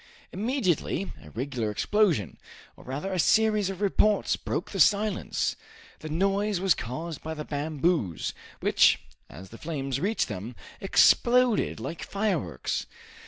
Immediately, 0.31 1.13
a 1.21 1.29
regular 1.29 1.69
explosion, 1.69 2.39
or 2.75 2.83
rather 2.83 3.13
a 3.13 3.19
series 3.19 3.69
of 3.69 3.81
reports, 3.81 4.35
broke 4.35 4.71
the 4.71 4.79
silence! 4.79 5.55
The 5.99 6.09
noise 6.09 6.59
was 6.59 6.73
caused 6.73 7.21
by 7.21 7.35
the 7.35 7.45
bamboos, 7.45 8.33
which, 8.61 8.99
as 9.29 9.49
the 9.51 9.59
flames 9.59 9.99
reached 9.99 10.27
them, 10.27 10.55
exploded 10.81 11.79
like 11.79 12.01
fireworks. 12.01 12.87